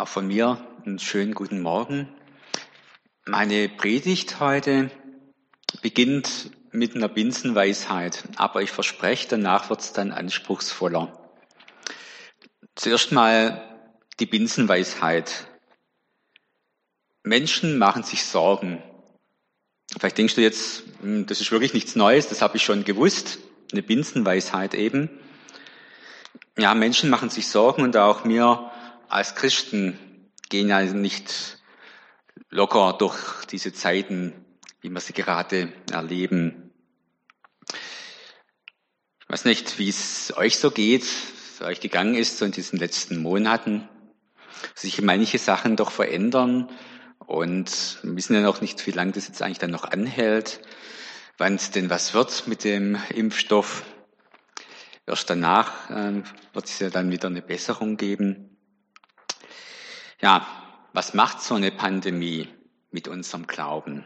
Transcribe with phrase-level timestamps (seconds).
[0.00, 0.56] Auch von mir
[0.86, 2.08] einen schönen guten Morgen.
[3.26, 4.90] Meine Predigt heute
[5.82, 11.30] beginnt mit einer Binsenweisheit, aber ich verspreche, danach wird es dann anspruchsvoller.
[12.76, 15.48] Zuerst mal die Binsenweisheit.
[17.22, 18.82] Menschen machen sich Sorgen.
[19.98, 23.38] Vielleicht denkst du jetzt, hm, das ist wirklich nichts Neues, das habe ich schon gewusst.
[23.70, 25.10] Eine Binsenweisheit eben.
[26.56, 28.70] Ja, Menschen machen sich Sorgen und auch mir
[29.10, 29.98] als Christen
[30.48, 31.58] gehen ja nicht
[32.48, 34.32] locker durch diese Zeiten,
[34.80, 36.70] wie wir sie gerade erleben.
[39.20, 42.78] Ich weiß nicht, wie es euch so geht, es euch gegangen ist so in diesen
[42.78, 43.88] letzten Monaten.
[44.74, 46.68] Sich manche Sachen doch verändern
[47.18, 50.60] und wir wissen ja noch nicht, wie lange das jetzt eigentlich dann noch anhält,
[51.38, 53.84] wann es denn was wird mit dem Impfstoff.
[55.06, 58.49] Erst danach äh, wird es ja dann wieder eine Besserung geben.
[60.22, 60.46] Ja,
[60.92, 62.46] was macht so eine Pandemie
[62.90, 64.04] mit unserem Glauben?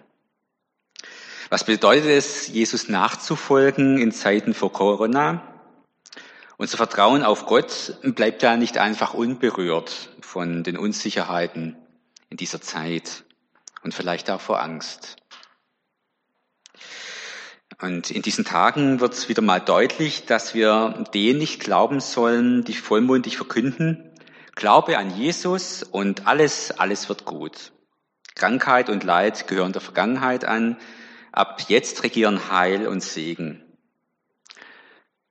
[1.50, 5.42] Was bedeutet es, Jesus nachzufolgen in Zeiten vor Corona?
[6.56, 11.76] Unser Vertrauen auf Gott bleibt ja nicht einfach unberührt von den Unsicherheiten
[12.30, 13.24] in dieser Zeit
[13.82, 15.16] und vielleicht auch vor Angst.
[17.82, 22.62] Und in diesen Tagen wird es wieder mal deutlich, dass wir denen nicht glauben sollen,
[22.62, 24.13] die vollmundig verkünden,
[24.54, 27.72] Glaube an Jesus und alles, alles wird gut.
[28.36, 30.76] Krankheit und Leid gehören der Vergangenheit an.
[31.32, 33.62] Ab jetzt regieren Heil und Segen.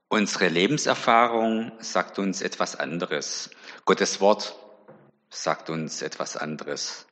[0.09, 3.49] Unsere Lebenserfahrung sagt uns etwas anderes.
[3.85, 4.55] Gottes Wort
[5.29, 7.07] sagt uns etwas anderes.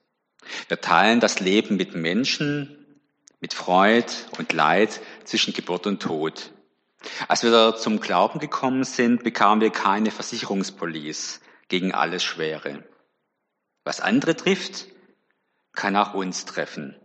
[0.68, 2.86] Wir teilen das Leben mit Menschen,
[3.40, 6.52] mit Freud und Leid zwischen Geburt und Tod.
[7.28, 11.40] Als wir zum Glauben gekommen sind, bekamen wir keine Versicherungspolice
[11.72, 12.84] gegen alles Schwere.
[13.86, 14.88] Was andere trifft,
[15.72, 17.00] kann auch uns treffen.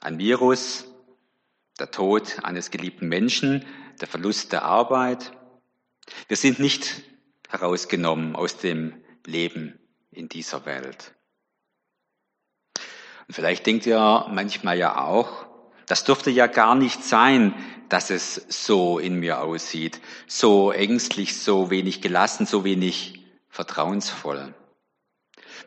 [0.00, 0.86] Ein Virus,
[1.80, 3.66] der Tod eines geliebten Menschen,
[4.00, 5.32] der Verlust der Arbeit.
[6.28, 7.02] Wir sind nicht
[7.48, 9.80] herausgenommen aus dem Leben
[10.12, 11.14] in dieser Welt.
[13.26, 15.46] Und vielleicht denkt ihr manchmal ja auch,
[15.86, 17.54] das dürfte ja gar nicht sein,
[17.88, 23.21] dass es so in mir aussieht, so ängstlich, so wenig gelassen, so wenig
[23.52, 24.54] vertrauensvoll?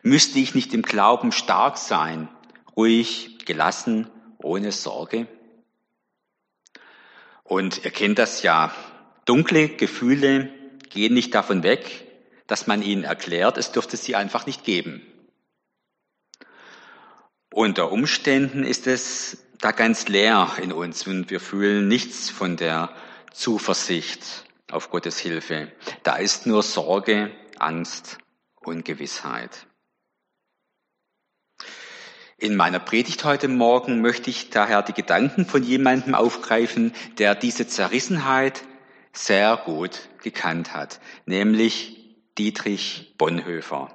[0.02, 2.28] Müsste ich nicht im Glauben stark sein,
[2.76, 5.26] ruhig, gelassen, ohne Sorge?
[7.44, 8.74] Und ihr kennt das ja.
[9.24, 10.52] Dunkle Gefühle
[10.90, 12.06] gehen nicht davon weg,
[12.46, 15.02] dass man ihnen erklärt, es dürfte sie einfach nicht geben.
[17.52, 22.94] Unter Umständen ist es da ganz leer in uns und wir fühlen nichts von der
[23.32, 25.72] Zuversicht auf Gottes Hilfe.
[26.02, 27.30] Da ist nur Sorge,
[27.60, 28.18] Angst,
[28.60, 29.66] Ungewissheit.
[32.38, 37.66] In meiner Predigt heute Morgen möchte ich daher die Gedanken von jemandem aufgreifen, der diese
[37.66, 38.62] Zerrissenheit
[39.12, 41.96] sehr gut gekannt hat, nämlich
[42.36, 43.90] Dietrich Bonhoeffer.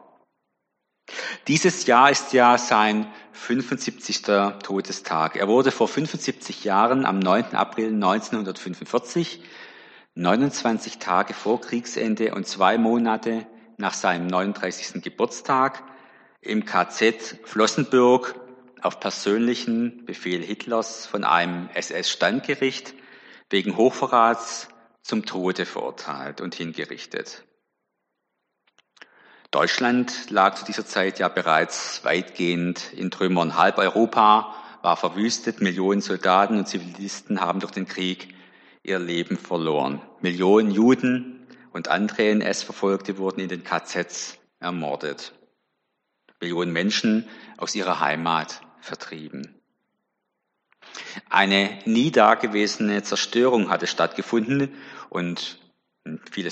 [1.47, 4.23] Dieses Jahr ist ja sein 75.
[4.63, 5.35] Todestag.
[5.35, 7.55] Er wurde vor 75 Jahren am 9.
[7.55, 9.43] April 1945
[10.15, 15.01] 29 Tage vor Kriegsende und zwei Monate nach seinem 39.
[15.01, 15.83] Geburtstag
[16.41, 18.35] im KZ Flossenbürg
[18.81, 22.93] auf persönlichen Befehl Hitlers von einem SS-Standgericht
[23.49, 24.67] wegen Hochverrats
[25.01, 27.45] zum Tode verurteilt und hingerichtet.
[29.49, 33.57] Deutschland lag zu dieser Zeit ja bereits weitgehend in Trümmern.
[33.57, 38.33] Halb Europa war verwüstet, Millionen Soldaten und Zivilisten haben durch den Krieg
[38.83, 40.01] ihr Leben verloren.
[40.21, 45.33] Millionen Juden und andere NS-Verfolgte wurden in den KZs ermordet.
[46.39, 47.27] Millionen Menschen
[47.57, 49.61] aus ihrer Heimat vertrieben.
[51.29, 54.73] Eine nie dagewesene Zerstörung hatte stattgefunden
[55.09, 55.59] und
[56.31, 56.49] viele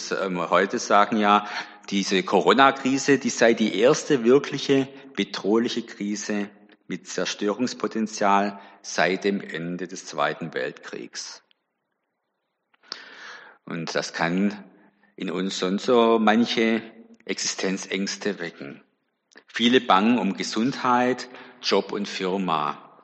[0.50, 1.48] heute sagen ja,
[1.90, 6.50] diese Corona-Krise, die sei die erste wirkliche bedrohliche Krise
[6.88, 11.44] mit Zerstörungspotenzial seit dem Ende des Zweiten Weltkriegs.
[13.70, 14.64] Und das kann
[15.16, 16.82] in uns sonst so manche
[17.26, 18.82] Existenzängste wecken.
[19.46, 21.30] Viele bangen um Gesundheit,
[21.62, 23.04] Job und Firma.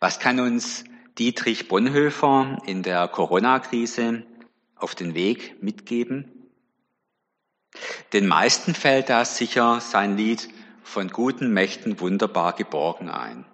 [0.00, 0.84] Was kann uns
[1.18, 4.24] Dietrich Bonhoeffer in der Corona-Krise
[4.76, 6.50] auf den Weg mitgeben?
[8.12, 10.48] Den meisten fällt da sicher sein Lied
[10.82, 13.46] von guten Mächten wunderbar geborgen ein.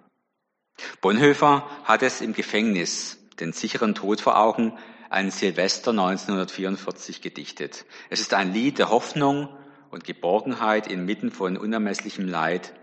[0.99, 4.77] Bonhoeffer hat es im Gefängnis den sicheren Tod vor Augen
[5.09, 7.85] an Silvester 1944 gedichtet.
[8.09, 9.49] Es ist ein Lied der Hoffnung
[9.89, 12.73] und Geborgenheit inmitten von unermesslichem Leid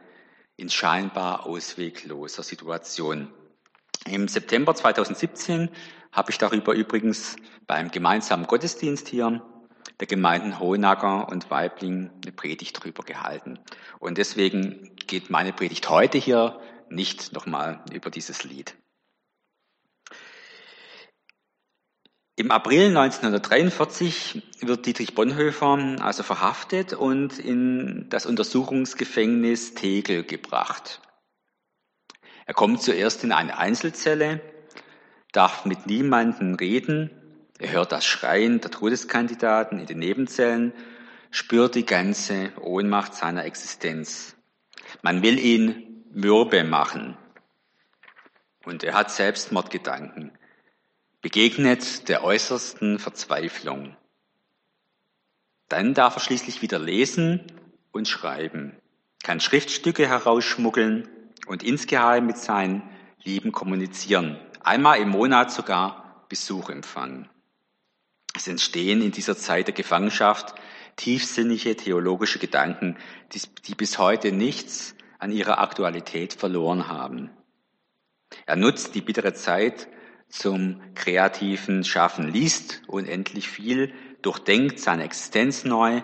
[0.56, 3.32] in scheinbar auswegloser Situation.
[4.06, 5.70] Im September 2017
[6.10, 7.36] habe ich darüber übrigens
[7.66, 9.42] beim gemeinsamen Gottesdienst hier
[10.00, 13.58] der Gemeinden Hohenacker und Weibling eine Predigt drüber gehalten.
[13.98, 18.74] Und deswegen geht meine Predigt heute hier nicht nochmal über dieses Lied.
[22.34, 31.02] Im April 1943 wird Dietrich Bonhoeffer also verhaftet und in das Untersuchungsgefängnis Tegel gebracht.
[32.46, 34.40] Er kommt zuerst in eine Einzelzelle,
[35.32, 37.10] darf mit niemandem reden,
[37.58, 40.72] er hört das Schreien der Todeskandidaten in den Nebenzellen,
[41.30, 44.36] spürt die ganze Ohnmacht seiner Existenz.
[45.02, 47.18] Man will ihn mürbe machen.
[48.64, 50.32] Und er hat Selbstmordgedanken
[51.22, 53.96] begegnet der äußersten Verzweiflung.
[55.68, 57.40] Dann darf er schließlich wieder lesen
[57.92, 58.76] und schreiben,
[59.22, 61.08] kann Schriftstücke herausschmuggeln
[61.46, 62.82] und insgeheim mit seinen
[63.22, 67.28] Lieben kommunizieren, einmal im Monat sogar Besuch empfangen.
[68.34, 70.54] Es entstehen in dieser Zeit der Gefangenschaft
[70.96, 72.96] tiefsinnige theologische Gedanken,
[73.32, 77.30] die, die bis heute nichts an ihrer Aktualität verloren haben.
[78.46, 79.88] Er nutzt die bittere Zeit
[80.32, 83.92] zum kreativen Schaffen, liest unendlich viel,
[84.22, 86.02] durchdenkt seine Existenz neu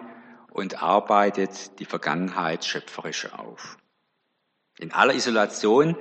[0.50, 3.78] und arbeitet die Vergangenheit schöpferisch auf.
[4.78, 5.96] In aller Isolation,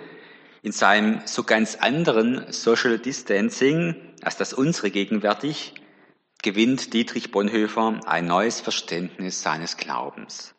[0.61, 5.75] in seinem so ganz anderen Social Distancing, als das unsere gegenwärtig,
[6.43, 10.53] gewinnt Dietrich Bonhoeffer ein neues Verständnis seines Glaubens.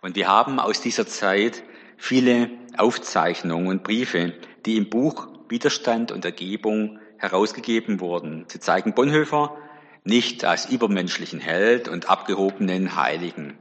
[0.00, 1.64] Und wir haben aus dieser Zeit
[1.96, 4.34] viele Aufzeichnungen und Briefe,
[4.64, 8.44] die im Buch Widerstand und Ergebung herausgegeben wurden.
[8.48, 9.56] Sie zeigen Bonhoeffer
[10.04, 13.58] nicht als übermenschlichen Held und abgehobenen Heiligen.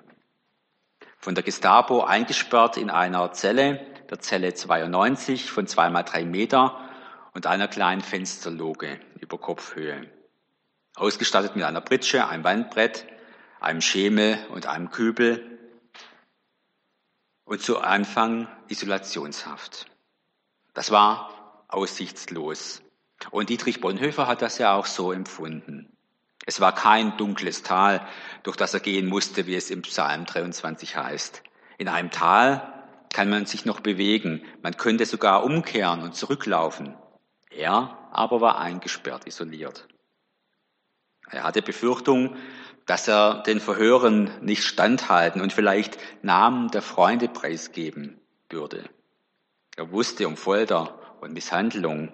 [1.17, 6.79] Von der Gestapo eingesperrt in einer Zelle, der Zelle 92 von zweimal drei Meter
[7.33, 10.09] und einer kleinen Fensterloge über Kopfhöhe.
[10.95, 13.07] Ausgestattet mit einer Pritsche, einem Wandbrett,
[13.59, 15.59] einem Schemel und einem Kübel
[17.43, 19.87] und zu Anfang Isolationshaft.
[20.73, 21.34] Das war
[21.75, 22.81] aussichtslos.
[23.31, 25.95] Und Dietrich Bonhoeffer hat das ja auch so empfunden.
[26.45, 28.05] Es war kein dunkles Tal,
[28.43, 31.41] durch das er gehen musste, wie es im Psalm 23 heißt.
[31.77, 32.71] In einem Tal
[33.11, 36.95] kann man sich noch bewegen, man könnte sogar umkehren und zurücklaufen.
[37.49, 39.87] Er aber war eingesperrt, isoliert.
[41.31, 42.35] Er hatte Befürchtung,
[42.85, 48.19] dass er den Verhören nicht standhalten und vielleicht Namen der Freunde preisgeben
[48.49, 48.87] würde.
[49.75, 52.13] Er wusste um Folter und Misshandlung.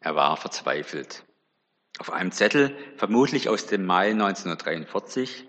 [0.00, 1.24] Er war verzweifelt.
[1.98, 5.46] Auf einem Zettel, vermutlich aus dem Mai 1943,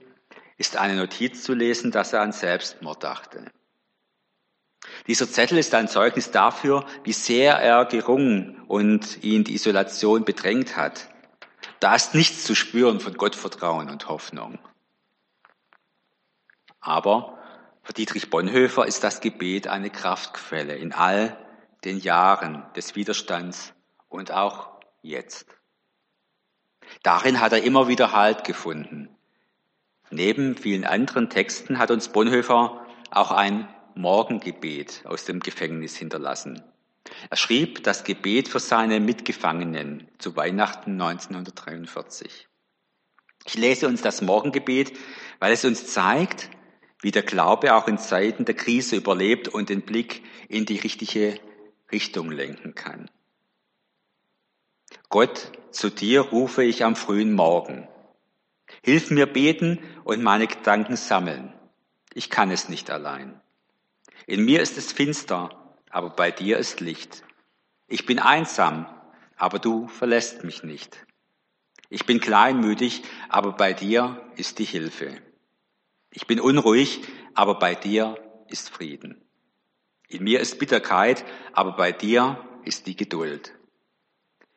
[0.57, 3.45] ist eine Notiz zu lesen, dass er an Selbstmord dachte.
[5.07, 10.75] Dieser Zettel ist ein Zeugnis dafür, wie sehr er gerungen und ihn die Isolation bedrängt
[10.75, 11.09] hat.
[11.79, 14.59] Da ist nichts zu spüren von Gottvertrauen und Hoffnung.
[16.79, 17.37] Aber
[17.83, 21.37] für Dietrich Bonhoeffer ist das Gebet eine Kraftquelle in all
[21.83, 23.73] den Jahren des Widerstands
[24.09, 25.47] und auch jetzt.
[27.03, 29.09] Darin hat er immer wieder Halt gefunden.
[30.09, 36.63] Neben vielen anderen Texten hat uns Bonhoeffer auch ein Morgengebet aus dem Gefängnis hinterlassen.
[37.29, 42.47] Er schrieb das Gebet für seine Mitgefangenen zu Weihnachten 1943.
[43.45, 44.93] Ich lese uns das Morgengebet,
[45.39, 46.49] weil es uns zeigt,
[47.01, 51.39] wie der Glaube auch in Zeiten der Krise überlebt und den Blick in die richtige
[51.91, 53.09] Richtung lenken kann.
[55.09, 57.87] Gott, zu dir rufe ich am frühen Morgen.
[58.83, 61.53] Hilf mir beten und meine Gedanken sammeln.
[62.13, 63.39] Ich kann es nicht allein.
[64.27, 67.23] In mir ist es finster, aber bei dir ist Licht.
[67.87, 68.85] Ich bin einsam,
[69.35, 71.05] aber du verlässt mich nicht.
[71.89, 75.17] Ich bin kleinmütig, aber bei dir ist die Hilfe.
[76.09, 77.01] Ich bin unruhig,
[77.33, 78.15] aber bei dir
[78.47, 79.20] ist Frieden.
[80.11, 83.53] In mir ist Bitterkeit, aber bei dir ist die Geduld.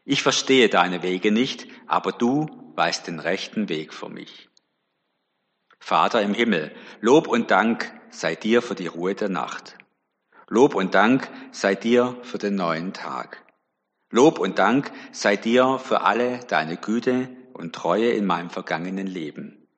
[0.04, 4.48] Ich verstehe deine Wege nicht, aber du weißt den rechten Weg für mich.
[5.78, 9.78] Vater im Himmel, Lob und Dank sei dir für die Ruhe der Nacht.
[10.48, 13.44] Lob und Dank sei dir für den neuen Tag.
[14.10, 19.68] Lob und Dank sei dir für alle deine Güte und Treue in meinem vergangenen Leben.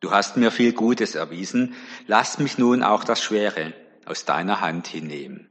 [0.00, 1.76] Du hast mir viel Gutes erwiesen,
[2.08, 3.72] lass mich nun auch das Schwere,
[4.06, 5.50] aus deiner Hand hinnehmen.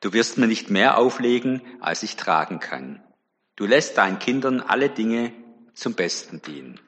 [0.00, 3.02] Du wirst mir nicht mehr auflegen, als ich tragen kann.
[3.56, 5.32] Du lässt deinen Kindern alle Dinge
[5.74, 6.80] zum Besten dienen.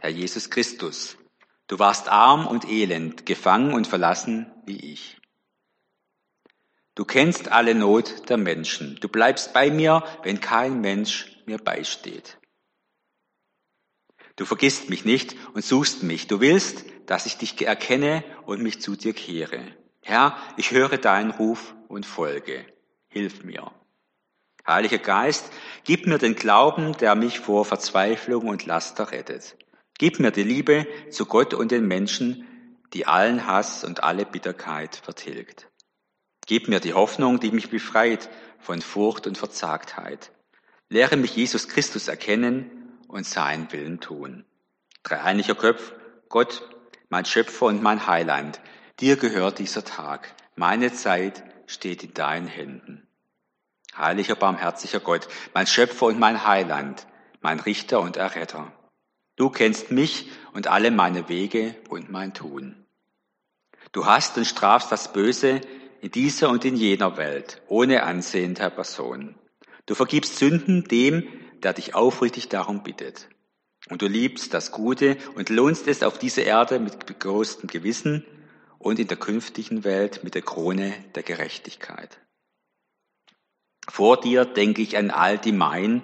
[0.00, 1.16] Herr Jesus Christus.
[1.66, 5.18] Du warst arm und elend, gefangen und verlassen wie ich.
[6.94, 8.96] Du kennst alle Not der Menschen.
[9.00, 12.38] Du bleibst bei mir, wenn kein Mensch mir beisteht.
[14.36, 16.26] Du vergisst mich nicht und suchst mich.
[16.26, 19.60] Du willst, dass ich dich erkenne und mich zu dir kehre.
[20.02, 22.66] Herr, ich höre deinen Ruf und folge.
[23.08, 23.72] Hilf mir.
[24.66, 25.50] Heiliger Geist,
[25.84, 29.56] gib mir den Glauben, der mich vor Verzweiflung und Laster rettet.
[29.96, 32.46] Gib mir die Liebe zu Gott und den Menschen,
[32.92, 35.70] die allen Hass und alle Bitterkeit vertilgt.
[36.46, 40.30] Gib mir die Hoffnung, die mich befreit von Furcht und Verzagtheit.
[40.90, 44.44] Lehre mich Jesus Christus erkennen und seinen Willen tun.
[45.04, 45.94] Dreieiniger Köpf,
[46.28, 46.68] Gott,
[47.08, 48.60] mein Schöpfer und mein Heiland,
[49.00, 50.34] dir gehört dieser Tag.
[50.56, 53.06] Meine Zeit steht in deinen Händen.
[53.96, 57.06] Heiliger, barmherziger Gott, mein Schöpfer und mein Heiland,
[57.40, 58.72] mein Richter und Erretter.
[59.36, 62.86] Du kennst mich und alle meine Wege und mein Tun.
[63.92, 65.60] Du hast und strafst das Böse
[66.00, 69.34] in dieser und in jener Welt, ohne Ansehen der Person.
[69.86, 71.26] Du vergibst Sünden dem,
[71.62, 73.28] der dich aufrichtig darum bittet.
[73.88, 78.24] Und du liebst das Gute und lohnst es auf dieser Erde mit großem Gewissen
[78.78, 82.18] und in der künftigen Welt mit der Krone der Gerechtigkeit.
[83.88, 86.02] Vor dir denke ich an all die Mein,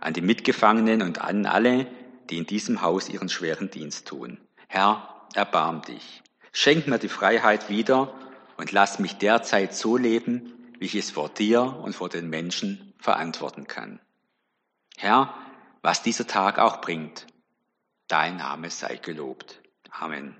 [0.00, 1.86] an die Mitgefangenen und an alle,
[2.28, 4.38] die in diesem Haus ihren schweren Dienst tun.
[4.68, 6.22] Herr, erbarm dich.
[6.52, 8.12] Schenk mir die Freiheit wieder
[8.58, 12.92] und lass mich derzeit so leben, wie ich es vor dir und vor den Menschen
[12.98, 14.00] verantworten kann.
[14.98, 15.34] Herr,
[15.82, 17.26] was dieser Tag auch bringt,
[18.08, 19.60] dein Name sei gelobt.
[19.90, 20.36] Amen.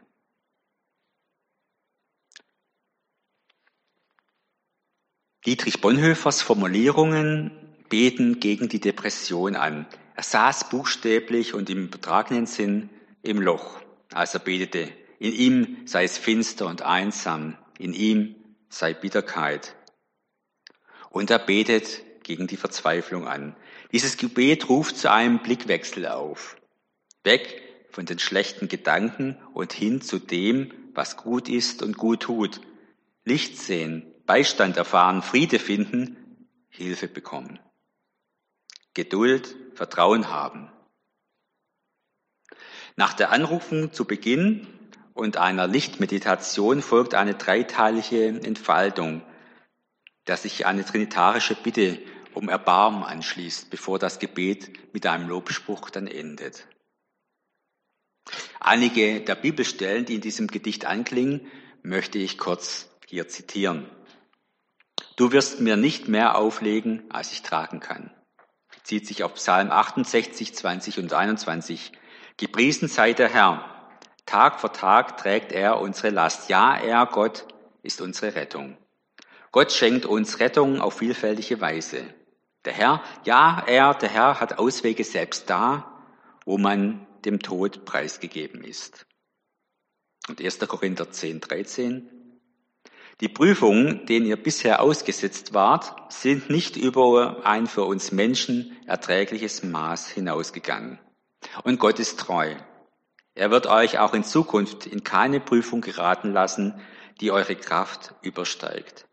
[5.45, 7.51] Dietrich Bonhoeffers Formulierungen
[7.89, 9.87] beten gegen die Depression an.
[10.15, 12.91] Er saß buchstäblich und im übertragenen Sinn
[13.23, 13.81] im Loch,
[14.13, 14.93] als er betete.
[15.19, 18.37] In ihm sei es finster und einsam, in ihm
[18.69, 19.75] sei Bitterkeit.
[21.11, 23.57] Und er betet gegen die Verzweiflung an.
[23.93, 26.57] Dieses Gebet ruft zu einem Blickwechsel auf.
[27.25, 32.61] Weg von den schlechten Gedanken und hin zu dem, was gut ist und gut tut.
[33.25, 36.17] Licht sehen, Beistand erfahren, Friede finden,
[36.71, 37.61] Hilfe bekommen.
[38.95, 40.71] Geduld, Vertrauen haben.
[42.97, 44.67] Nach der Anrufung zu Beginn
[45.15, 49.23] und einer Lichtmeditation folgt eine dreiteilige Entfaltung,
[50.25, 51.99] dass sich eine trinitarische Bitte
[52.35, 56.67] um Erbarmen anschließt, bevor das Gebet mit einem Lobspruch dann endet.
[58.61, 61.47] Einige der Bibelstellen, die in diesem Gedicht anklingen,
[61.83, 63.91] möchte ich kurz hier zitieren.
[65.17, 68.11] Du wirst mir nicht mehr auflegen, als ich tragen kann
[68.83, 71.93] zieht sich auf Psalm 68, 20 und 21.
[72.37, 73.69] Gepriesen sei der Herr.
[74.27, 76.49] Tag für Tag trägt er unsere Last.
[76.49, 77.47] Ja, er, Gott,
[77.83, 78.77] ist unsere Rettung.
[79.51, 82.15] Gott schenkt uns Rettung auf vielfältige Weise.
[82.64, 86.00] Der Herr, ja, er, der Herr hat Auswege selbst da,
[86.45, 89.07] wo man dem Tod preisgegeben ist.
[90.28, 90.61] Und 1.
[90.61, 92.09] Korinther 10, 13.
[93.21, 99.62] Die Prüfungen, denen ihr bisher ausgesetzt wart, sind nicht über ein für uns Menschen erträgliches
[99.62, 100.99] Maß hinausgegangen.
[101.64, 102.54] Und Gott ist treu.
[103.35, 106.81] Er wird euch auch in Zukunft in keine Prüfung geraten lassen,
[107.21, 109.07] die eure Kraft übersteigt.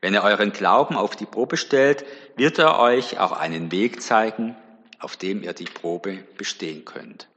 [0.00, 2.04] Wenn er euren Glauben auf die Probe stellt,
[2.36, 4.56] wird er euch auch einen Weg zeigen,
[5.00, 7.28] auf dem ihr die Probe bestehen könnt.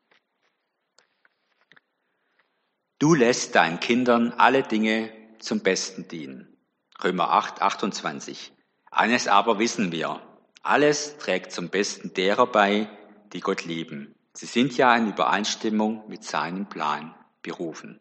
[3.00, 6.56] Du lässt deinen Kindern alle Dinge zum Besten dienen.
[7.04, 8.54] Römer 8, 28.
[8.92, 10.22] Eines aber wissen wir.
[10.62, 12.88] Alles trägt zum Besten derer bei,
[13.34, 14.14] die Gott lieben.
[14.34, 18.00] Sie sind ja in Übereinstimmung mit seinem Plan berufen.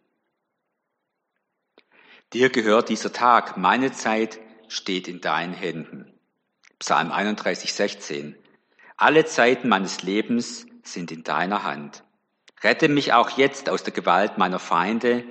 [2.35, 4.39] Dir gehört dieser Tag, meine Zeit
[4.71, 6.13] steht in deinen Händen.
[6.79, 8.37] Psalm 31, 16.
[8.97, 12.05] Alle Zeiten meines Lebens sind in deiner Hand.
[12.63, 15.25] Rette mich auch jetzt aus der Gewalt meiner Feinde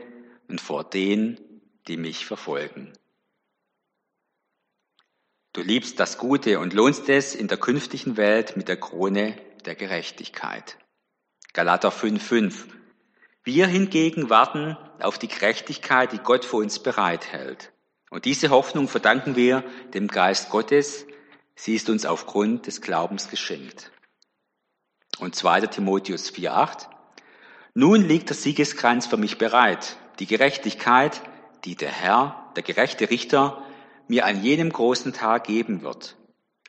[0.48, 1.40] und vor denen,
[1.88, 2.94] die mich verfolgen.
[5.54, 9.76] Du liebst das Gute und lohnst es in der künftigen Welt mit der Krone der
[9.76, 10.78] Gerechtigkeit.
[11.54, 12.66] Galater 5,5.
[13.44, 17.72] Wir hingegen warten auf die Gerechtigkeit, die Gott für uns bereithält.
[18.10, 19.64] Und diese Hoffnung verdanken wir
[19.94, 21.06] dem Geist Gottes.
[21.56, 23.92] Sie ist uns aufgrund des Glaubens geschenkt.
[25.20, 25.62] Und 2.
[25.68, 26.88] Timotheus 4,8.
[27.74, 31.22] Nun liegt der Siegeskranz für mich bereit, die Gerechtigkeit,
[31.66, 33.64] die der Herr, der gerechte Richter,
[34.08, 36.16] mir an jenem großen Tag geben wird.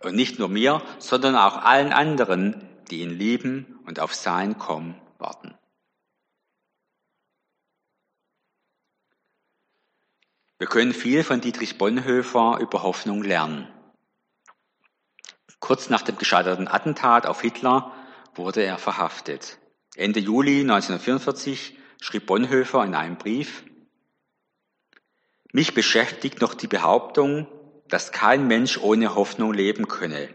[0.03, 5.01] Und nicht nur mir, sondern auch allen anderen, die ihn lieben und auf sein Kommen
[5.19, 5.55] warten.
[10.61, 13.67] Wir können viel von Dietrich Bonhoeffer über Hoffnung lernen.
[15.59, 17.95] Kurz nach dem gescheiterten Attentat auf Hitler
[18.35, 19.57] wurde er verhaftet.
[19.97, 23.65] Ende Juli 1944 schrieb Bonhoeffer in einem Brief,
[25.51, 27.49] mich beschäftigt noch die Behauptung,
[27.89, 30.29] dass kein Mensch ohne Hoffnung leben könne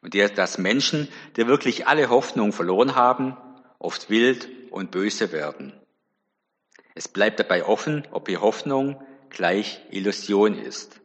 [0.00, 3.36] und dass Menschen, die wirklich alle Hoffnung verloren haben,
[3.78, 5.78] oft wild und böse werden.
[6.94, 11.00] Es bleibt dabei offen, ob die Hoffnung gleich Illusion ist.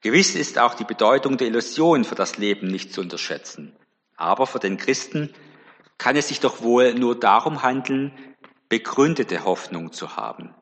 [0.00, 3.76] Gewiss ist auch die Bedeutung der Illusion für das Leben nicht zu unterschätzen.
[4.16, 5.34] Aber für den Christen
[5.98, 8.12] kann es sich doch wohl nur darum handeln,
[8.68, 10.54] begründete Hoffnung zu haben.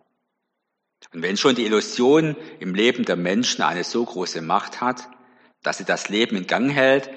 [1.13, 5.09] Und wenn schon die Illusion im Leben der Menschen eine so große Macht hat,
[5.63, 7.11] dass sie das Leben in Gang hält,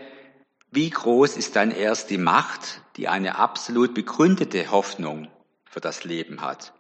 [0.72, 5.30] wie groß ist dann erst die Macht, die eine absolut begründete Hoffnung
[5.66, 6.74] für das Leben hat?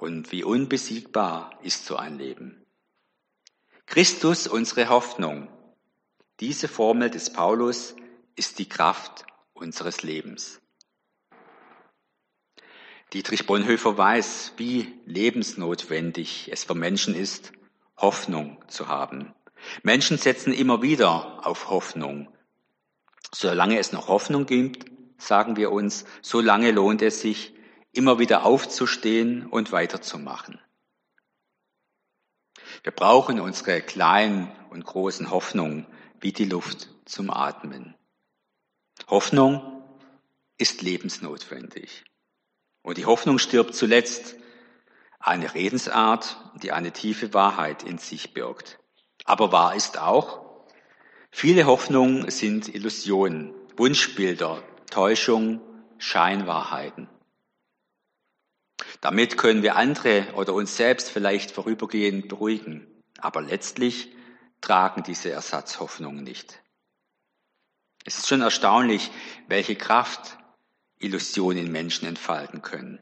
[0.00, 2.64] Und wie unbesiegbar ist so ein Leben?
[3.84, 5.48] Christus, unsere Hoffnung.
[6.40, 7.94] Diese Formel des Paulus
[8.34, 10.58] ist die Kraft unseres Lebens.
[13.12, 17.52] Dietrich Bonhoeffer weiß, wie lebensnotwendig es für Menschen ist,
[17.98, 19.34] Hoffnung zu haben.
[19.82, 22.34] Menschen setzen immer wieder auf Hoffnung.
[23.34, 27.52] Solange es noch Hoffnung gibt, sagen wir uns, solange lohnt es sich,
[27.92, 30.60] immer wieder aufzustehen und weiterzumachen.
[32.82, 35.86] Wir brauchen unsere kleinen und großen Hoffnungen
[36.20, 37.94] wie die Luft zum Atmen.
[39.08, 39.82] Hoffnung
[40.58, 42.04] ist lebensnotwendig.
[42.82, 44.36] Und die Hoffnung stirbt zuletzt.
[45.18, 48.78] Eine Redensart, die eine tiefe Wahrheit in sich birgt.
[49.24, 50.64] Aber wahr ist auch,
[51.30, 55.60] viele Hoffnungen sind Illusionen, Wunschbilder, Täuschung,
[55.98, 57.08] Scheinwahrheiten.
[59.00, 62.86] Damit können wir andere oder uns selbst vielleicht vorübergehend beruhigen,
[63.18, 64.14] aber letztlich
[64.60, 66.62] tragen diese Ersatzhoffnungen nicht.
[68.04, 69.10] Es ist schon erstaunlich,
[69.48, 70.38] welche Kraft
[70.98, 73.00] Illusionen Menschen entfalten können,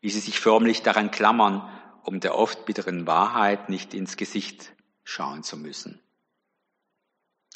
[0.00, 1.68] wie sie sich förmlich daran klammern,
[2.02, 4.72] um der oft bitteren Wahrheit nicht ins Gesicht
[5.04, 6.00] schauen zu müssen.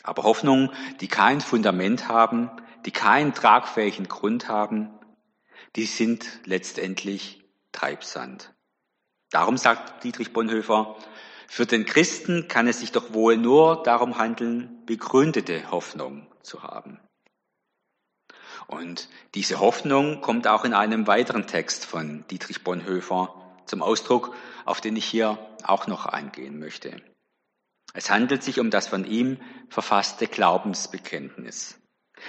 [0.02, 0.70] Aber Hoffnungen,
[1.00, 2.50] die kein Fundament haben,
[2.84, 4.90] die keinen tragfähigen Grund haben,
[5.76, 7.37] die sind letztendlich
[7.78, 8.52] Treibsand.
[9.30, 10.96] Darum sagt Dietrich Bonhoeffer,
[11.46, 16.98] für den Christen kann es sich doch wohl nur darum handeln, begründete Hoffnung zu haben.
[18.66, 24.80] Und diese Hoffnung kommt auch in einem weiteren Text von Dietrich Bonhoeffer zum Ausdruck, auf
[24.80, 27.00] den ich hier auch noch eingehen möchte.
[27.94, 31.78] Es handelt sich um das von ihm verfasste Glaubensbekenntnis.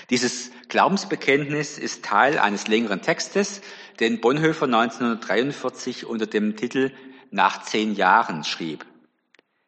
[0.10, 3.62] Dieses Glaubensbekenntnis ist Teil eines längeren Textes,
[4.00, 6.92] den Bonhoeffer 1943 unter dem Titel
[7.32, 8.86] Nach zehn Jahren schrieb.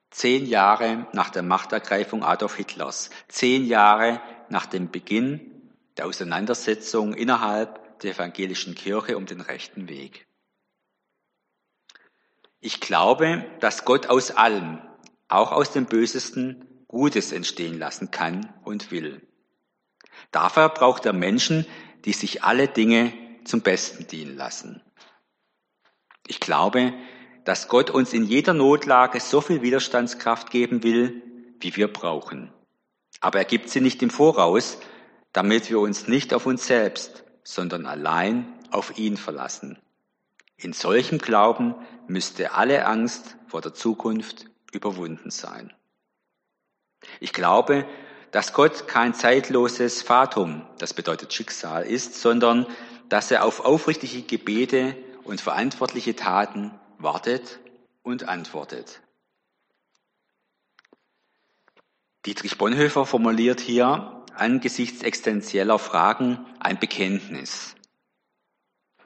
[0.09, 5.51] Zehn Jahre nach der Machtergreifung Adolf Hitlers, zehn Jahre nach dem Beginn
[5.97, 10.27] der Auseinandersetzung innerhalb der evangelischen Kirche um den rechten Weg.
[12.59, 14.79] Ich glaube, dass Gott aus allem,
[15.27, 19.25] auch aus dem Bösesten, Gutes entstehen lassen kann und will.
[20.31, 21.65] Dafür braucht er Menschen,
[22.05, 24.81] die sich alle Dinge zum Besten dienen lassen.
[26.27, 26.93] Ich glaube,
[27.43, 31.23] dass Gott uns in jeder Notlage so viel Widerstandskraft geben will,
[31.59, 32.53] wie wir brauchen.
[33.19, 34.79] Aber er gibt sie nicht im Voraus,
[35.33, 39.79] damit wir uns nicht auf uns selbst, sondern allein auf ihn verlassen.
[40.57, 41.75] In solchem Glauben
[42.07, 45.73] müsste alle Angst vor der Zukunft überwunden sein.
[47.19, 47.87] Ich glaube,
[48.31, 52.65] dass Gott kein zeitloses Fatum, das bedeutet Schicksal, ist, sondern
[53.09, 57.59] dass er auf aufrichtige Gebete und verantwortliche Taten wartet
[58.03, 59.01] und antwortet.
[62.25, 67.75] Dietrich Bonhoeffer formuliert hier angesichts existenzieller Fragen ein Bekenntnis.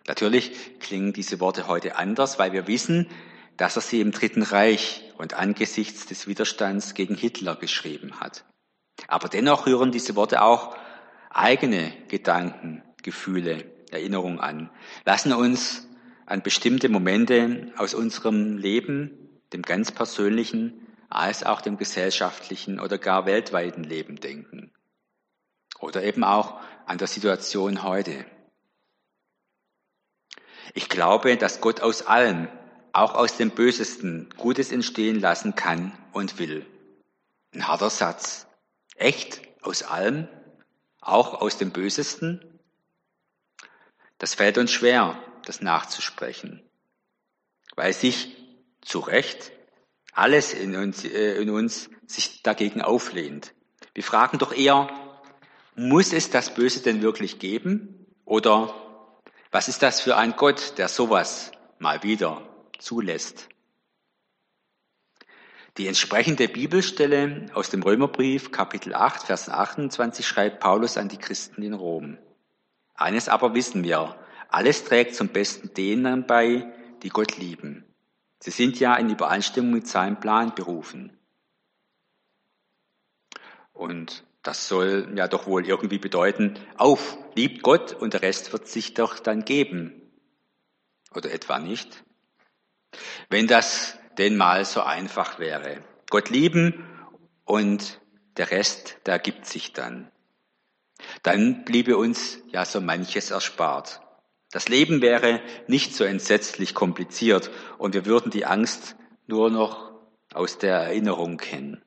[0.08, 3.10] Natürlich klingen diese Worte heute anders, weil wir wissen,
[3.58, 8.46] dass er sie im Dritten Reich und angesichts des Widerstands gegen Hitler geschrieben hat.
[9.08, 10.76] Aber dennoch rühren diese Worte auch
[11.30, 14.70] eigene Gedanken, Gefühle, Erinnerungen an,
[15.06, 15.88] lassen uns
[16.26, 19.12] an bestimmte Momente aus unserem Leben,
[19.54, 24.72] dem ganz persönlichen, als auch dem gesellschaftlichen oder gar weltweiten Leben denken.
[25.80, 28.26] Oder eben auch an der Situation heute.
[30.74, 32.48] Ich glaube, dass Gott aus allem,
[32.92, 36.66] auch aus dem Bösesten, Gutes entstehen lassen kann und will.
[37.54, 38.45] Ein harter Satz.
[38.96, 39.42] Echt?
[39.62, 40.28] Aus allem?
[41.02, 42.60] Auch aus dem Bösesten?
[44.18, 46.64] Das fällt uns schwer, das nachzusprechen,
[47.76, 48.36] weil sich
[48.82, 49.52] zu Recht
[50.14, 53.54] alles in uns, äh, in uns sich dagegen auflehnt.
[53.94, 54.90] Wir fragen doch eher,
[55.76, 58.06] muss es das Böse denn wirklich geben?
[58.24, 58.74] Oder
[59.52, 62.48] was ist das für ein Gott, der sowas mal wieder
[62.80, 63.50] zulässt?
[65.78, 71.62] Die entsprechende Bibelstelle aus dem Römerbrief, Kapitel 8, Vers 28, schreibt Paulus an die Christen
[71.64, 72.18] in Rom.
[72.94, 74.16] Eines aber wissen wir,
[74.48, 76.72] alles trägt zum Besten denen bei,
[77.04, 77.84] die Gott lieben.
[78.40, 81.12] Sie sind ja in Übereinstimmung mit seinem Plan berufen.
[83.74, 88.70] Und das soll ja doch wohl irgendwie bedeuten, auf, liebt Gott und der Rest wird
[88.70, 90.02] sich doch dann geben.
[91.14, 92.06] Oder etwa nicht?
[93.30, 95.84] Wenn das denn mal so einfach wäre.
[96.10, 96.86] Gott lieben
[97.43, 97.99] und
[98.38, 100.12] der Rest, der gibt sich dann.
[101.23, 104.01] Dann bliebe uns ja so manches erspart.
[104.51, 108.95] Das Leben wäre nicht so entsetzlich kompliziert und wir würden die Angst
[109.28, 109.91] nur noch
[110.34, 111.84] aus der Erinnerung kennen.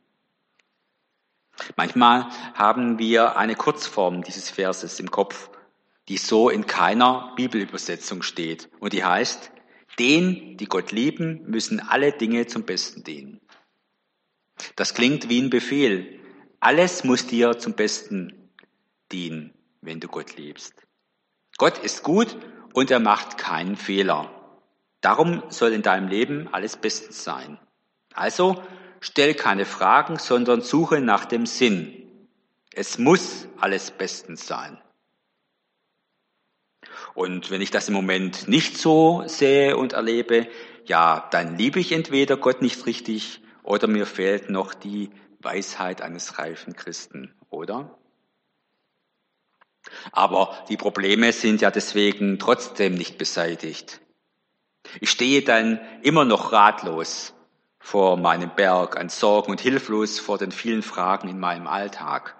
[1.76, 5.50] Manchmal haben wir eine Kurzform dieses Verses im Kopf,
[6.08, 9.50] die so in keiner Bibelübersetzung steht und die heißt,
[9.98, 13.40] den, die Gott lieben, müssen alle Dinge zum Besten dienen.
[14.76, 16.20] Das klingt wie ein Befehl.
[16.60, 18.50] Alles muss dir zum Besten
[19.12, 20.74] dienen, wenn du Gott liebst.
[21.56, 22.36] Gott ist gut
[22.72, 24.34] und er macht keinen Fehler.
[25.00, 27.58] Darum soll in deinem Leben alles bestens sein.
[28.12, 28.62] Also
[29.00, 32.28] stell keine Fragen, sondern suche nach dem Sinn.
[32.72, 34.78] Es muss alles bestens sein.
[37.18, 40.46] Und wenn ich das im Moment nicht so sehe und erlebe,
[40.84, 46.38] ja, dann liebe ich entweder Gott nicht richtig oder mir fehlt noch die Weisheit eines
[46.38, 47.98] reifen Christen, oder?
[50.12, 54.00] Aber die Probleme sind ja deswegen trotzdem nicht beseitigt.
[55.00, 57.34] Ich stehe dann immer noch ratlos
[57.80, 62.37] vor meinem Berg an Sorgen und hilflos vor den vielen Fragen in meinem Alltag.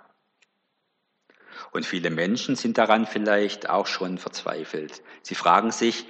[1.78, 5.00] Und viele Menschen sind daran vielleicht auch schon verzweifelt.
[5.22, 6.06] Sie fragen sich,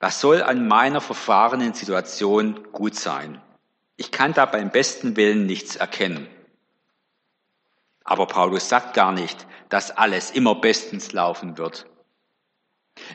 [0.00, 3.40] was soll an meiner verfahrenen Situation gut sein?
[3.94, 6.26] Ich kann da beim besten Willen nichts erkennen.
[8.02, 11.86] Aber Paulus sagt gar nicht, dass alles immer bestens laufen wird.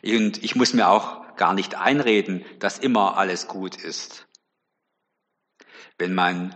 [0.02, 4.26] Und ich muss mir auch gar nicht einreden, dass immer alles gut ist.
[5.98, 6.56] Wenn man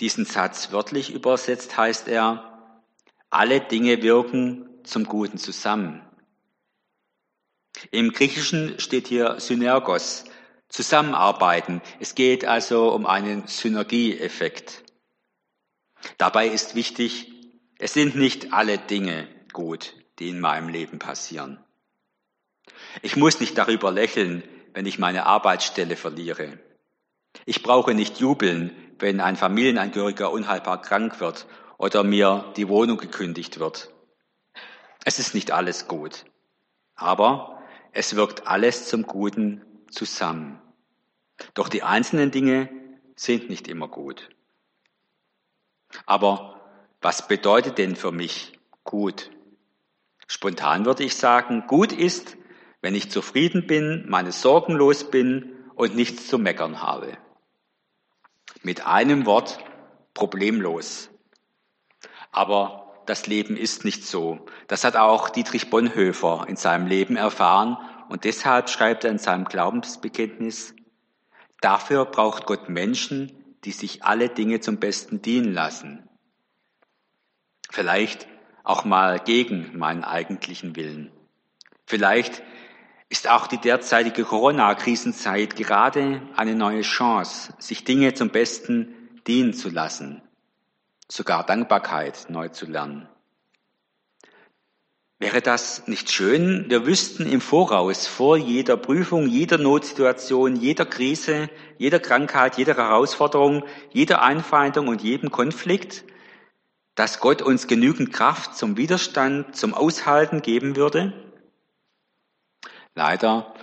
[0.00, 2.76] diesen Satz wörtlich übersetzt, heißt er,
[3.30, 6.02] alle Dinge wirken zum Guten zusammen.
[7.90, 10.24] Im Griechischen steht hier Synergos,
[10.68, 11.80] zusammenarbeiten.
[12.00, 14.84] Es geht also um einen Synergieeffekt.
[16.18, 17.32] Dabei ist wichtig,
[17.78, 21.58] es sind nicht alle Dinge gut, die in meinem Leben passieren.
[23.02, 24.42] Ich muss nicht darüber lächeln,
[24.74, 26.58] wenn ich meine Arbeitsstelle verliere.
[27.44, 31.46] Ich brauche nicht jubeln, wenn ein Familienangehöriger unheilbar krank wird
[31.78, 33.90] oder mir die Wohnung gekündigt wird.
[35.04, 36.24] Es ist nicht alles gut,
[36.94, 37.62] aber
[37.92, 40.60] es wirkt alles zum Guten zusammen.
[41.54, 42.68] Doch die einzelnen Dinge
[43.16, 44.30] sind nicht immer gut.
[46.06, 46.60] Aber
[47.00, 49.30] was bedeutet denn für mich gut?
[50.26, 52.36] Spontan würde ich sagen, gut ist,
[52.80, 57.18] wenn ich zufrieden bin, meine Sorgen los bin und nichts zu meckern habe.
[58.62, 59.58] Mit einem Wort
[60.14, 61.10] problemlos.
[62.30, 64.46] Aber das Leben ist nicht so.
[64.68, 67.76] Das hat auch Dietrich Bonhoeffer in seinem Leben erfahren
[68.08, 70.74] und deshalb schreibt er in seinem Glaubensbekenntnis,
[71.60, 73.32] dafür braucht Gott Menschen,
[73.64, 76.08] die sich alle Dinge zum Besten dienen lassen.
[77.70, 78.26] Vielleicht
[78.64, 81.10] auch mal gegen meinen eigentlichen Willen.
[81.86, 82.42] Vielleicht
[83.08, 88.94] ist auch die derzeitige Corona-Krisenzeit gerade eine neue Chance, sich Dinge zum Besten
[89.26, 90.22] dienen zu lassen
[91.08, 93.08] sogar Dankbarkeit neu zu lernen.
[95.22, 96.68] Wäre das nicht schön?
[96.68, 103.64] Wir wüssten im Voraus, vor jeder Prüfung, jeder Notsituation, jeder Krise, jeder Krankheit, jeder Herausforderung,
[103.92, 106.04] jeder Einfeindung und jedem Konflikt,
[106.96, 111.12] dass Gott uns genügend Kraft zum Widerstand, zum Aushalten geben würde?
[112.96, 113.54] Leider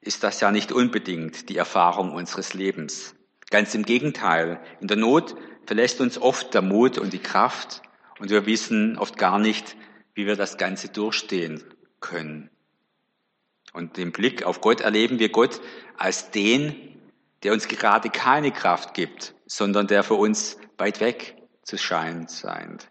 [0.00, 3.16] ist das ja nicht unbedingt die Erfahrung unseres Lebens.
[3.50, 4.60] Ganz im Gegenteil.
[4.80, 5.34] In der Not
[5.68, 7.82] verlässt uns oft der Mut und die Kraft
[8.18, 9.76] und wir wissen oft gar nicht,
[10.14, 11.62] wie wir das Ganze durchstehen
[12.00, 12.48] können.
[13.74, 15.60] Und im Blick auf Gott erleben wir Gott
[15.98, 16.98] als den,
[17.42, 22.88] der uns gerade keine Kraft gibt, sondern der für uns weit weg zu scheinen scheint.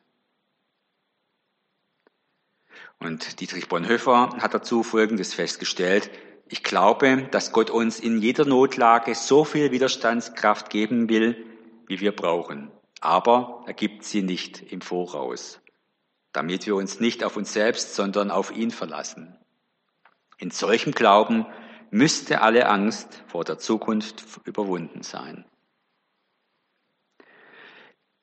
[3.00, 6.12] Und Dietrich Bonhoeffer hat dazu Folgendes festgestellt.
[6.48, 11.44] Ich glaube, dass Gott uns in jeder Notlage so viel Widerstandskraft geben will,
[11.88, 12.72] wie wir brauchen.
[13.02, 15.60] Aber er gibt sie nicht im Voraus,
[16.34, 19.38] damit wir uns nicht auf uns selbst, sondern auf ihn verlassen.
[20.38, 21.46] In solchem Glauben
[21.90, 25.46] müsste alle Angst vor der Zukunft überwunden sein.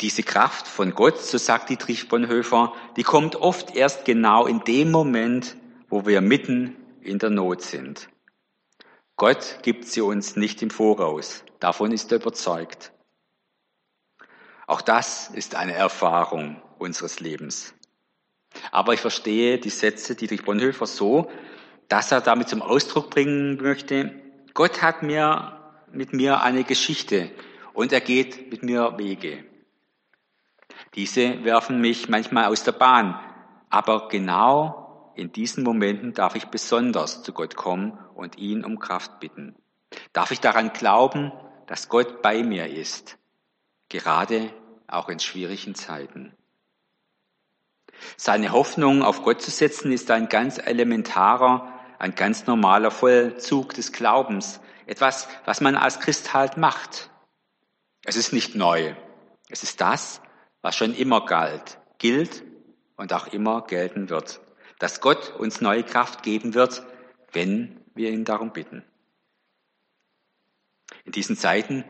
[0.00, 4.90] Diese Kraft von Gott, so sagt Dietrich Bonhoeffer, die kommt oft erst genau in dem
[4.90, 5.57] Moment,
[5.88, 8.09] wo wir mitten in der Not sind.
[9.16, 11.44] Gott gibt sie uns nicht im Voraus.
[11.61, 12.92] Davon ist er überzeugt.
[14.66, 17.74] Auch das ist eine Erfahrung unseres Lebens.
[18.70, 21.31] Aber ich verstehe die Sätze Dietrich Bonhoeffer so,
[21.88, 24.12] dass er damit zum Ausdruck bringen möchte,
[24.55, 25.61] Gott hat mir,
[25.92, 27.31] mit mir eine Geschichte
[27.72, 29.44] und er geht mit mir Wege.
[30.94, 33.18] Diese werfen mich manchmal aus der Bahn,
[33.70, 39.20] aber genau in diesen Momenten darf ich besonders zu Gott kommen und ihn um Kraft
[39.20, 39.57] bitten.
[40.12, 41.33] Darf ich daran glauben,
[41.66, 43.18] dass Gott bei mir ist,
[43.94, 44.52] gerade
[44.88, 46.35] auch in schwierigen Zeiten.
[48.16, 53.92] Seine Hoffnung auf Gott zu setzen ist ein ganz elementarer, ein ganz normaler Vollzug des
[53.92, 57.09] Glaubens, etwas, was man als Christ halt macht.
[58.04, 58.96] Es ist nicht neu.
[59.48, 60.20] Es ist das,
[60.61, 62.42] was schon immer galt, gilt
[62.96, 64.40] und auch immer gelten wird.
[64.80, 66.85] Dass Gott uns neue Kraft geben wird,
[67.30, 68.85] wenn wir ihn darum bitten.
[71.04, 71.85] In diesen Zeiten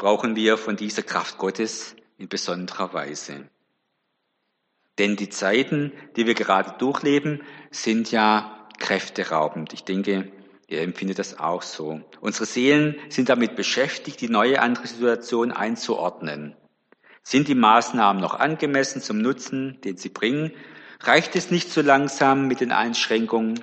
[0.00, 3.50] brauchen wir von dieser Kraft Gottes in besonderer Weise.
[4.98, 9.74] Denn die Zeiten, die wir gerade durchleben, sind ja kräfteraubend.
[9.74, 10.32] Ich denke,
[10.68, 12.00] ihr empfindet das auch so.
[12.22, 16.56] Unsere Seelen sind damit beschäftigt, die neue andere Situation einzuordnen.
[17.22, 20.52] Sind die Maßnahmen noch angemessen zum Nutzen, den sie bringen?
[21.00, 23.62] Reicht es nicht so langsam mit den Einschränkungen?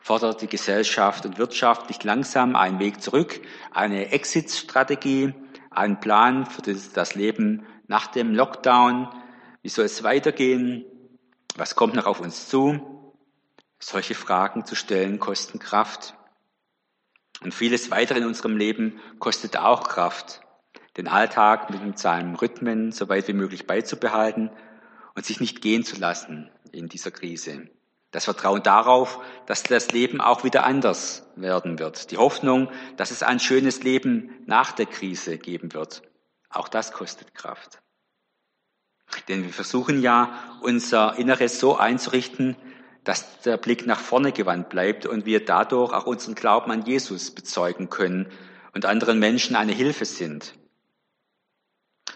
[0.00, 5.34] Fordert die Gesellschaft und Wirtschaft nicht langsam einen Weg zurück, eine Exit-Strategie,
[5.78, 9.08] einen Plan für das Leben nach dem Lockdown?
[9.62, 10.84] Wie soll es weitergehen?
[11.56, 13.14] Was kommt noch auf uns zu?
[13.78, 16.14] Solche Fragen zu stellen kosten Kraft.
[17.40, 20.40] Und vieles weitere in unserem Leben kostet auch Kraft
[20.98, 24.50] den Alltag mit seinen Rhythmen so weit wie möglich beizubehalten
[25.14, 27.70] und sich nicht gehen zu lassen in dieser Krise.
[28.10, 32.10] Das Vertrauen darauf, dass das Leben auch wieder anders werden wird.
[32.10, 36.02] Die Hoffnung, dass es ein schönes Leben nach der Krise geben wird.
[36.48, 37.80] Auch das kostet Kraft.
[39.28, 42.56] Denn wir versuchen ja, unser Inneres so einzurichten,
[43.04, 47.30] dass der Blick nach vorne gewandt bleibt und wir dadurch auch unseren Glauben an Jesus
[47.30, 48.30] bezeugen können
[48.74, 50.54] und anderen Menschen eine Hilfe sind.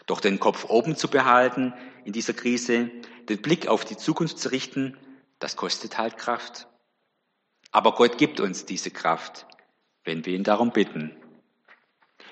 [0.07, 1.73] Doch den Kopf oben zu behalten
[2.05, 2.91] in dieser Krise,
[3.29, 4.97] den Blick auf die Zukunft zu richten,
[5.43, 6.69] das kostet halt Kraft.
[7.73, 9.47] Aber Gott gibt uns diese Kraft,
[10.05, 11.17] wenn wir ihn darum bitten.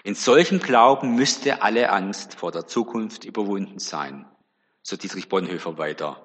[0.04, 4.26] In solchem Glauben müsste alle Angst vor der Zukunft überwunden sein,
[4.82, 6.22] so Dietrich Bonhoeffer weiter.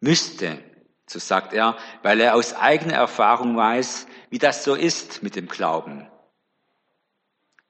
[0.00, 0.62] Müsste,
[1.06, 5.48] so sagt er, weil er aus eigener Erfahrung weiß, wie das so ist mit dem
[5.48, 6.08] Glauben.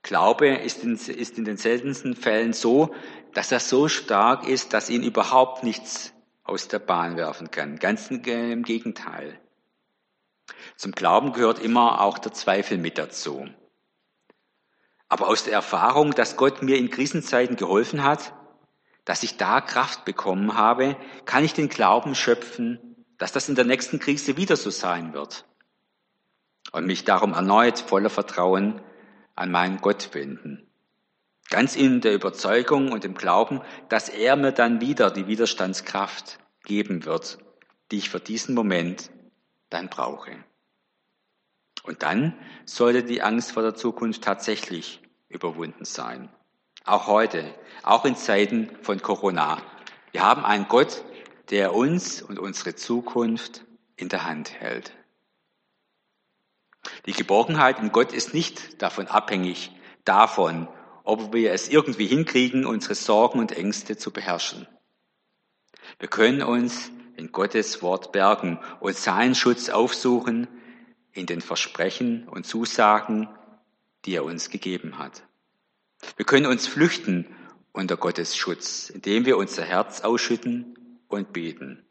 [0.03, 2.95] Glaube ist in, ist in den seltensten Fällen so,
[3.35, 6.14] dass er so stark ist, dass ihn überhaupt nichts
[6.45, 7.79] aus der Bahn werfen kann.
[7.79, 9.41] Ganz im Gegenteil.
[10.77, 13.49] Zum Glauben gehört immer auch der Zweifel mit dazu.
[15.09, 18.35] Aber aus der Erfahrung, dass Gott mir in Krisenzeiten geholfen hat,
[19.05, 23.65] dass ich da Kraft bekommen habe, kann ich den Glauben schöpfen, dass das in der
[23.65, 25.45] nächsten Krise wieder so sein wird.
[26.73, 28.81] Und mich darum erneut voller Vertrauen
[29.35, 30.67] an meinen Gott wenden.
[31.51, 37.05] Ganz in der Überzeugung und im Glauben, dass er mir dann wieder die Widerstandskraft geben
[37.05, 37.39] wird,
[37.91, 39.11] die ich für diesen Moment
[39.71, 40.33] dann brauche.
[41.83, 46.31] Und dann sollte die Angst vor der Zukunft tatsächlich überwunden sein.
[46.85, 49.61] Auch heute, auch in Zeiten von Corona.
[50.13, 51.05] Wir haben einen Gott,
[51.51, 53.65] der uns und unsere Zukunft
[53.97, 54.93] in der Hand hält.
[57.07, 59.73] Die Geborgenheit in Gott ist nicht davon abhängig,
[60.05, 60.69] davon,
[61.05, 64.67] ob wir es irgendwie hinkriegen, unsere Sorgen und Ängste zu beherrschen.
[65.99, 70.49] Wir können uns in Gottes Wort bergen und seinen Schutz aufsuchen
[71.13, 73.29] in den Versprechen und Zusagen,
[74.05, 75.23] die er uns gegeben hat.
[76.17, 77.27] Wir können uns flüchten
[77.73, 81.85] unter Gottes Schutz, indem wir unser Herz ausschütten und beten.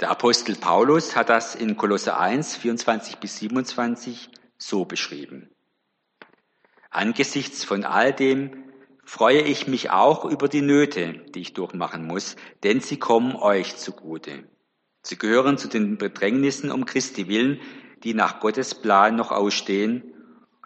[0.00, 5.50] Der Apostel Paulus hat das in Kolosse 1, 24 bis 27 so beschrieben.
[6.94, 8.62] Angesichts von all dem
[9.04, 13.74] freue ich mich auch über die Nöte, die ich durchmachen muss, denn sie kommen euch
[13.74, 14.44] zugute.
[15.02, 17.60] Sie gehören zu den Bedrängnissen um Christi willen,
[18.04, 20.04] die nach Gottes Plan noch ausstehen.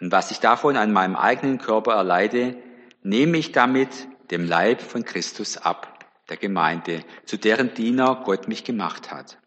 [0.03, 2.59] Und was ich davon an meinem eigenen Körper erleide,
[3.03, 3.89] nehme ich damit
[4.31, 9.39] dem Leib von Christus ab, der Gemeinde, zu deren Diener Gott mich gemacht hat.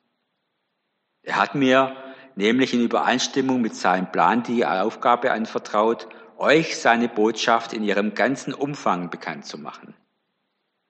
[1.22, 1.96] Er hat mir
[2.36, 6.08] nämlich in Übereinstimmung mit seinem Plan die Aufgabe anvertraut,
[6.42, 9.94] euch seine Botschaft in ihrem ganzen Umfang bekannt zu machen.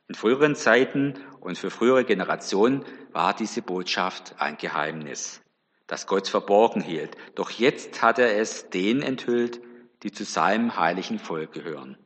[0.08, 5.42] In früheren Zeiten und für frühere Generationen war diese Botschaft ein Geheimnis,
[5.88, 7.16] das Gott verborgen hielt.
[7.36, 9.62] Doch jetzt hat er es denen enthüllt,
[10.04, 11.98] die zu seinem heiligen Volk gehören.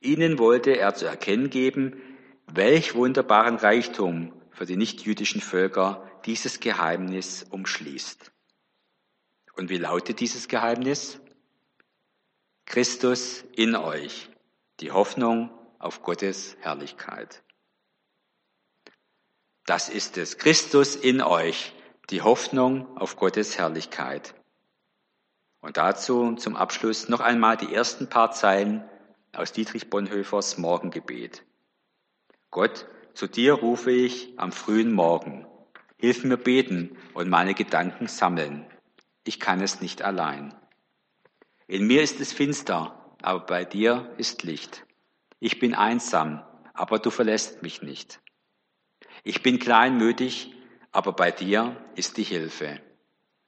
[0.00, 2.00] Ihnen wollte er zu erkennen geben,
[2.46, 8.32] welch wunderbaren Reichtum für die nichtjüdischen Völker dieses Geheimnis umschließt.
[9.56, 11.20] Und wie lautet dieses Geheimnis?
[12.74, 14.28] Christus in euch,
[14.80, 17.44] die Hoffnung auf Gottes Herrlichkeit.
[19.64, 21.72] Das ist es, Christus in euch,
[22.10, 24.34] die Hoffnung auf Gottes Herrlichkeit.
[25.60, 28.82] Und dazu zum Abschluss noch einmal die ersten paar Zeilen
[29.32, 31.44] aus Dietrich Bonhoeffers Morgengebet.
[32.50, 35.46] Gott, zu dir rufe ich am frühen Morgen.
[35.96, 38.66] Hilf mir beten und meine Gedanken sammeln.
[39.22, 40.52] Ich kann es nicht allein.
[41.66, 44.84] In mir ist es finster, aber bei dir ist Licht.
[45.40, 46.42] Ich bin einsam,
[46.74, 48.20] aber du verlässt mich nicht.
[49.22, 50.52] Ich bin kleinmütig,
[50.92, 52.80] aber bei dir ist die Hilfe.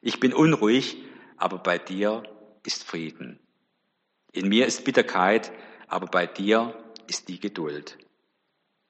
[0.01, 0.97] Ich bin unruhig,
[1.37, 2.23] aber bei dir
[2.65, 3.39] ist Frieden.
[4.33, 5.53] In mir ist Bitterkeit,
[5.89, 6.75] aber bei dir
[7.07, 7.99] ist die Geduld.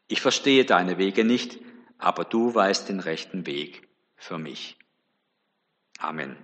[0.09, 1.59] Ich verstehe deine Wege nicht,
[1.99, 4.77] aber du weißt den rechten Weg für mich.
[5.99, 6.37] Amen.